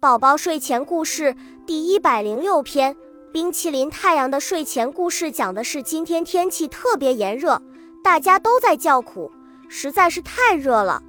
[0.00, 2.96] 宝宝睡前故事第一百零六篇：
[3.34, 7.60] 冰淇淋太阳的睡前故事讲的是今天天气特别炎热，
[8.02, 9.30] 大家都在叫苦，
[9.68, 11.02] 实在是太热了。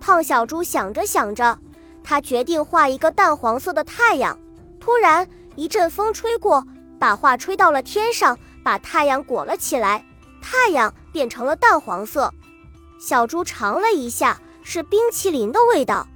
[0.00, 1.58] 胖小猪想着想着，
[2.04, 4.38] 他决定画一个淡黄色的太阳。
[4.78, 6.64] 突然一阵风吹过，
[7.00, 10.06] 把画吹到了天上，把太阳裹了起来，
[10.40, 12.32] 太阳变成了淡黄色。
[13.00, 16.06] 小猪尝了一下，是冰淇淋的味道。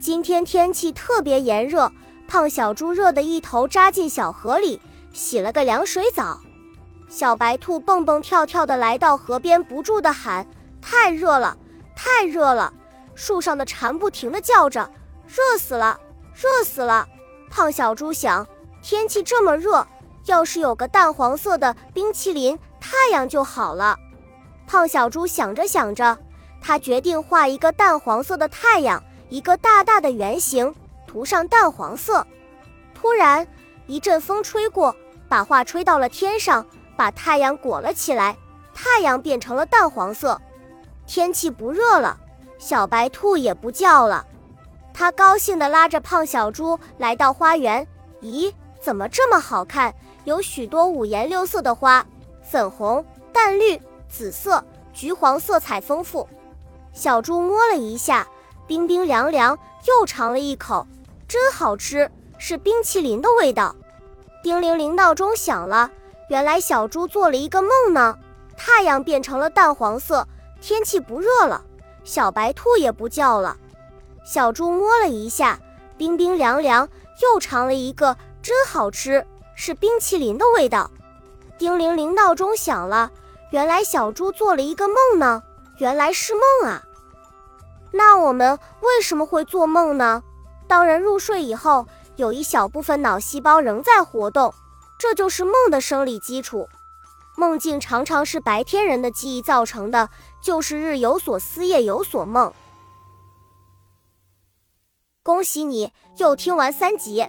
[0.00, 1.90] 今天天气特别炎热，
[2.28, 4.80] 胖小猪热得一头扎进小河里，
[5.12, 6.40] 洗了个凉水澡。
[7.08, 10.46] 小白兔蹦蹦跳跳地来到河边，不住地喊
[10.82, 11.56] ：“太热了，
[11.96, 12.72] 太热了！”
[13.14, 14.90] 树上的蝉不停地叫着
[15.26, 15.98] ：“热死了，
[16.34, 17.08] 热死了！”
[17.50, 18.46] 胖小猪想：
[18.82, 19.86] 天气这么热，
[20.26, 23.96] 要是有个淡黄色的冰淇淋太阳就好了。
[24.66, 26.18] 胖小猪想着想着，
[26.60, 29.02] 他决定画一个淡黄色的太阳。
[29.34, 30.72] 一个大大的圆形，
[31.08, 32.24] 涂上淡黄色。
[32.94, 33.44] 突然，
[33.88, 34.94] 一阵风吹过，
[35.28, 36.64] 把画吹到了天上，
[36.96, 38.36] 把太阳裹了起来。
[38.72, 40.40] 太阳变成了淡黄色。
[41.04, 42.16] 天气不热了，
[42.58, 44.24] 小白兔也不叫了。
[44.92, 47.84] 它高兴地拉着胖小猪来到花园。
[48.22, 49.92] 咦，怎么这么好看？
[50.22, 52.06] 有许多五颜六色的花，
[52.40, 56.28] 粉红、淡绿、紫色、橘黄，色彩丰富。
[56.92, 58.24] 小猪摸了一下。
[58.66, 60.86] 冰冰凉凉，又尝了一口，
[61.28, 63.76] 真好吃，是冰淇淋的味道。
[64.42, 65.90] 叮铃铃，闹钟响了。
[66.30, 68.16] 原来小猪做了一个梦呢。
[68.56, 70.26] 太阳变成了淡黄色，
[70.60, 71.62] 天气不热了，
[72.04, 73.56] 小白兔也不叫了。
[74.24, 75.58] 小猪摸了一下，
[75.98, 76.88] 冰冰凉凉，
[77.20, 80.90] 又尝了一个，真好吃，是冰淇淋的味道。
[81.58, 83.10] 叮铃铃，闹钟响了。
[83.50, 85.42] 原来小猪做了一个梦呢。
[85.78, 86.82] 原来是梦啊。
[87.96, 90.24] 那我们为什么会做梦呢？
[90.66, 94.52] 当人入睡以后，有一小部分脑细胞仍在活动，
[94.98, 96.66] 这就是梦的生理基础。
[97.36, 100.10] 梦境常常是白天人的记忆造成的，
[100.42, 102.52] 就是日有所思，夜有所梦。
[105.22, 107.24] 恭喜你又听完三集，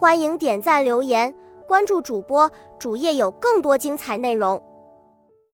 [0.00, 1.32] 欢迎点赞、留言、
[1.68, 2.50] 关注主播，
[2.80, 4.60] 主页有更多精彩内容。